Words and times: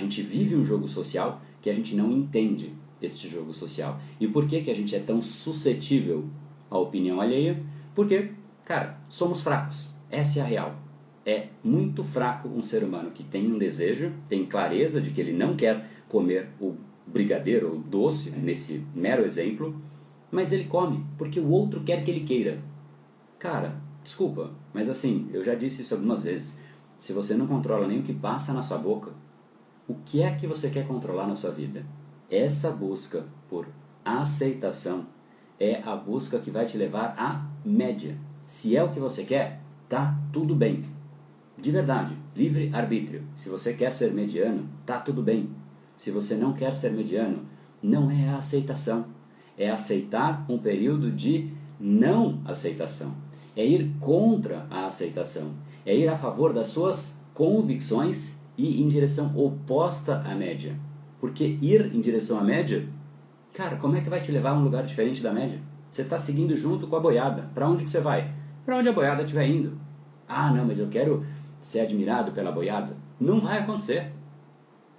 gente 0.00 0.22
vive 0.22 0.56
um 0.56 0.64
jogo 0.64 0.88
social 0.88 1.40
que 1.60 1.70
a 1.70 1.74
gente 1.74 1.94
não 1.94 2.10
entende 2.10 2.74
este 3.00 3.28
jogo 3.28 3.52
social. 3.52 4.00
E 4.18 4.26
por 4.26 4.46
que, 4.46 4.62
que 4.62 4.70
a 4.70 4.74
gente 4.74 4.94
é 4.94 4.98
tão 4.98 5.22
suscetível 5.22 6.24
à 6.70 6.78
opinião 6.78 7.20
alheia? 7.20 7.62
Porque, 7.94 8.30
cara, 8.64 8.98
somos 9.08 9.42
fracos. 9.42 9.90
Essa 10.10 10.40
é 10.40 10.42
a 10.42 10.46
real. 10.46 10.74
É 11.24 11.48
muito 11.62 12.02
fraco 12.02 12.48
um 12.48 12.62
ser 12.62 12.82
humano 12.82 13.10
que 13.10 13.22
tem 13.22 13.50
um 13.50 13.58
desejo, 13.58 14.12
tem 14.28 14.44
clareza 14.46 15.00
de 15.00 15.10
que 15.10 15.20
ele 15.20 15.32
não 15.32 15.54
quer 15.54 15.88
comer 16.08 16.48
o 16.60 16.74
brigadeiro, 17.06 17.74
o 17.74 17.78
doce, 17.78 18.30
nesse 18.30 18.84
mero 18.94 19.24
exemplo, 19.24 19.80
mas 20.30 20.52
ele 20.52 20.64
come 20.64 21.04
porque 21.18 21.38
o 21.38 21.50
outro 21.50 21.80
quer 21.80 22.04
que 22.04 22.10
ele 22.10 22.20
queira. 22.20 22.58
Cara, 23.38 23.74
desculpa, 24.02 24.50
mas 24.72 24.88
assim, 24.88 25.28
eu 25.32 25.42
já 25.44 25.54
disse 25.54 25.82
isso 25.82 25.94
algumas 25.94 26.22
vezes. 26.22 26.60
Se 26.98 27.12
você 27.12 27.34
não 27.34 27.46
controla 27.46 27.86
nem 27.86 28.00
o 28.00 28.02
que 28.02 28.12
passa 28.12 28.52
na 28.52 28.62
sua 28.62 28.78
boca, 28.78 29.12
o 29.90 29.96
que 30.06 30.22
é 30.22 30.32
que 30.32 30.46
você 30.46 30.70
quer 30.70 30.86
controlar 30.86 31.26
na 31.26 31.34
sua 31.34 31.50
vida? 31.50 31.84
Essa 32.30 32.70
busca 32.70 33.24
por 33.48 33.66
aceitação 34.04 35.06
é 35.58 35.82
a 35.82 35.96
busca 35.96 36.38
que 36.38 36.48
vai 36.48 36.64
te 36.64 36.78
levar 36.78 37.12
à 37.18 37.44
média. 37.64 38.16
Se 38.44 38.76
é 38.76 38.84
o 38.84 38.90
que 38.90 39.00
você 39.00 39.24
quer, 39.24 39.60
tá 39.88 40.16
tudo 40.32 40.54
bem. 40.54 40.84
De 41.58 41.72
verdade, 41.72 42.16
livre 42.36 42.70
arbítrio. 42.72 43.24
Se 43.34 43.48
você 43.48 43.74
quer 43.74 43.90
ser 43.90 44.12
mediano, 44.12 44.68
tá 44.86 45.00
tudo 45.00 45.24
bem. 45.24 45.50
Se 45.96 46.12
você 46.12 46.36
não 46.36 46.52
quer 46.52 46.72
ser 46.72 46.92
mediano, 46.92 47.44
não 47.82 48.08
é 48.12 48.28
a 48.28 48.36
aceitação. 48.36 49.06
É 49.58 49.70
aceitar 49.70 50.46
um 50.48 50.56
período 50.56 51.10
de 51.10 51.50
não 51.80 52.40
aceitação. 52.44 53.12
É 53.56 53.66
ir 53.66 53.90
contra 53.98 54.68
a 54.70 54.86
aceitação. 54.86 55.50
É 55.84 55.96
ir 55.96 56.06
a 56.08 56.16
favor 56.16 56.52
das 56.52 56.68
suas 56.68 57.20
convicções 57.34 58.39
e 58.60 58.82
em 58.82 58.88
direção 58.88 59.32
oposta 59.34 60.20
à 60.20 60.34
média. 60.34 60.76
Porque 61.18 61.58
ir 61.62 61.94
em 61.94 62.00
direção 62.00 62.38
à 62.38 62.42
média, 62.42 62.86
cara, 63.54 63.76
como 63.76 63.96
é 63.96 64.02
que 64.02 64.10
vai 64.10 64.20
te 64.20 64.30
levar 64.30 64.50
a 64.50 64.54
um 64.54 64.62
lugar 64.62 64.84
diferente 64.84 65.22
da 65.22 65.32
média? 65.32 65.58
Você 65.88 66.02
está 66.02 66.18
seguindo 66.18 66.54
junto 66.54 66.86
com 66.86 66.94
a 66.94 67.00
boiada. 67.00 67.48
Para 67.54 67.66
onde 67.66 67.84
que 67.84 67.90
você 67.90 68.00
vai? 68.00 68.30
Para 68.66 68.76
onde 68.76 68.88
a 68.88 68.92
boiada 68.92 69.22
estiver 69.22 69.48
indo. 69.48 69.78
Ah, 70.28 70.52
não, 70.52 70.66
mas 70.66 70.78
eu 70.78 70.88
quero 70.88 71.24
ser 71.62 71.80
admirado 71.80 72.32
pela 72.32 72.52
boiada. 72.52 72.94
Não 73.18 73.40
vai 73.40 73.58
acontecer. 73.58 74.12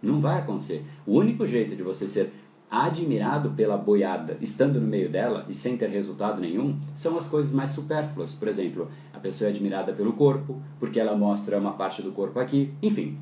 Não 0.02 0.20
vai 0.20 0.40
acontecer. 0.40 0.84
O 1.06 1.20
único 1.20 1.46
jeito 1.46 1.76
de 1.76 1.84
você 1.84 2.08
ser 2.08 2.34
admirado 2.70 3.52
pela 3.52 3.78
boiada 3.78 4.38
estando 4.42 4.80
no 4.82 4.88
meio 4.88 5.10
dela 5.10 5.46
e 5.48 5.54
sem 5.54 5.78
ter 5.78 5.90
resultado 5.90 6.42
nenhum 6.42 6.80
são 6.94 7.16
as 7.16 7.28
coisas 7.28 7.54
mais 7.54 7.72
supérfluas. 7.72 8.34
Por 8.34 8.48
exemplo, 8.48 8.90
a 9.14 9.20
pessoa 9.20 9.50
é 9.50 9.52
admirada 9.52 9.94
pelo 9.94 10.14
corpo, 10.14 10.60
porque 10.80 11.00
ela 11.00 11.16
mostra 11.16 11.60
uma 11.60 11.74
parte 11.74 12.02
do 12.02 12.12
corpo 12.12 12.40
aqui, 12.40 12.74
enfim. 12.82 13.20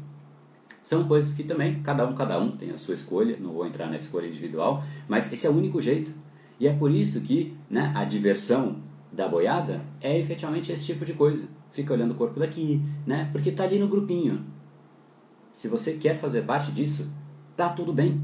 São 0.82 1.08
coisas 1.08 1.34
que 1.34 1.44
também, 1.44 1.82
cada 1.82 2.08
um, 2.08 2.16
cada 2.16 2.40
um 2.40 2.52
tem 2.52 2.72
a 2.72 2.78
sua 2.78 2.94
escolha, 2.94 3.38
não 3.40 3.52
vou 3.52 3.66
entrar 3.66 3.88
na 3.88 3.96
escolha 3.96 4.28
individual, 4.28 4.84
mas 5.08 5.32
esse 5.32 5.46
é 5.46 5.50
o 5.50 5.56
único 5.56 5.82
jeito. 5.82 6.14
E 6.60 6.68
é 6.68 6.74
por 6.74 6.92
isso 6.92 7.22
que 7.22 7.56
né, 7.70 7.92
a 7.96 8.04
diversão 8.04 8.78
da 9.12 9.28
boiada 9.28 9.82
é 10.02 10.18
efetivamente 10.18 10.72
esse 10.72 10.86
tipo 10.86 11.06
de 11.06 11.14
coisa. 11.14 11.48
Fica 11.72 11.94
olhando 11.94 12.12
o 12.12 12.16
corpo 12.16 12.40
daqui, 12.40 12.82
né? 13.06 13.30
Porque 13.32 13.52
tá 13.52 13.64
ali 13.64 13.78
no 13.78 13.88
grupinho. 13.88 14.44
Se 15.54 15.68
você 15.68 15.94
quer 15.94 16.18
fazer 16.18 16.44
parte 16.44 16.72
disso, 16.72 17.10
tá 17.56 17.70
tudo 17.70 17.94
bem. 17.94 18.22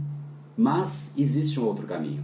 Mas 0.58 1.14
existe 1.18 1.60
um 1.60 1.66
outro 1.66 1.86
caminho. 1.86 2.24